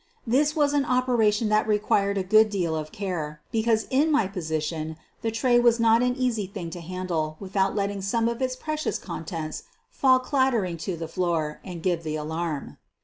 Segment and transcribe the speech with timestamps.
[0.25, 4.97] This was an operation that required a good deal of care, because in my position
[5.21, 8.97] the tray was not an easy thing to handle without letting some of its precious
[8.97, 12.79] contents fall clattering to the floor and give the alarm.